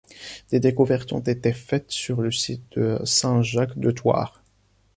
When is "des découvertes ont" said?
0.49-1.19